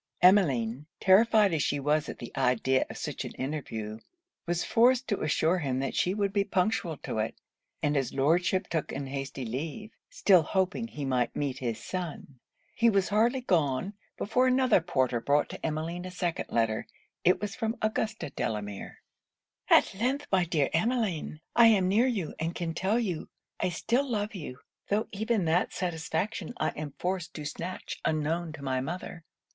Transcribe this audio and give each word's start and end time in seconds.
Emmeline, 0.23 0.87
terrified 0.99 1.53
as 1.53 1.61
she 1.61 1.79
was 1.79 2.09
at 2.09 2.17
the 2.17 2.35
idea 2.35 2.83
of 2.89 2.97
such 2.97 3.23
an 3.23 3.33
interview, 3.33 3.99
was 4.47 4.63
forced 4.63 5.07
to 5.07 5.21
assure 5.21 5.59
him 5.59 5.91
she 5.91 6.15
would 6.15 6.33
be 6.33 6.43
punctual 6.43 6.97
to 6.97 7.19
it; 7.19 7.35
and 7.83 7.95
his 7.95 8.11
Lordship 8.11 8.67
took 8.67 8.91
an 8.91 9.05
hasty 9.05 9.45
leave, 9.45 9.91
still 10.09 10.41
hoping 10.41 10.87
he 10.87 11.05
might 11.05 11.35
meet 11.35 11.59
his 11.59 11.77
son. 11.79 12.39
He 12.73 12.89
was 12.89 13.09
hardly 13.09 13.41
gone, 13.41 13.93
before 14.17 14.47
another 14.47 14.81
porter 14.81 15.21
brought 15.21 15.49
to 15.49 15.63
Emmeline 15.63 16.05
a 16.05 16.09
second 16.09 16.47
letter: 16.49 16.87
it 17.23 17.39
was 17.39 17.53
from 17.55 17.75
Augusta 17.79 18.31
Delamere. 18.31 19.03
'At 19.69 19.93
length, 19.93 20.25
my 20.31 20.45
dear 20.45 20.71
Emmeline, 20.73 21.41
I 21.55 21.67
am 21.67 21.87
near 21.87 22.07
you, 22.07 22.33
and 22.39 22.55
can 22.55 22.73
tell 22.73 22.97
you 22.99 23.29
I 23.59 23.69
still 23.69 24.09
love 24.09 24.33
you; 24.33 24.61
tho' 24.89 25.09
even 25.11 25.45
that 25.45 25.73
satisfaction 25.73 26.55
I 26.57 26.69
am 26.69 26.95
forced 26.97 27.35
to 27.35 27.45
snatch 27.45 28.01
unknown 28.03 28.51
to 28.53 28.63
my 28.63 28.81
mother. 28.81 29.25